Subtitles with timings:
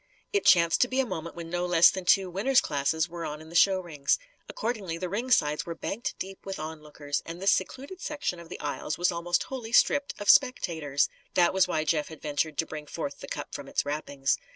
[0.33, 3.39] It chanced to be a moment when no less than two "Winners' Classes" were on
[3.39, 4.17] in the showrings.
[4.49, 8.59] Accordingly the ring sides were banked deep with onlookers, and this secluded section of the
[8.59, 11.07] aisles was almost wholly stripped of spectators.
[11.35, 14.39] That was why Jeff had ventured to bring forth the cup from its wrappings.